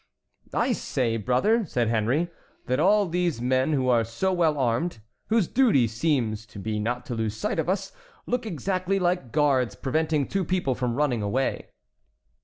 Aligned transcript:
"I 0.55 0.71
say, 0.71 1.17
brother," 1.17 1.63
said 1.67 1.87
Henry, 1.89 2.31
"that 2.65 2.79
all 2.79 3.05
these 3.07 3.39
men 3.39 3.73
who 3.73 3.87
are 3.87 4.03
so 4.03 4.33
well 4.33 4.57
armed, 4.57 4.97
whose 5.27 5.47
duty 5.47 5.85
seems 5.87 6.47
to 6.47 6.57
be 6.57 6.79
not 6.79 7.05
to 7.05 7.13
lose 7.13 7.35
sight 7.37 7.59
of 7.59 7.69
us, 7.69 7.91
look 8.25 8.47
exactly 8.47 8.97
like 8.97 9.31
guards 9.31 9.75
preventing 9.75 10.27
two 10.27 10.43
people 10.43 10.73
from 10.73 10.95
running 10.95 11.21
away." 11.21 11.69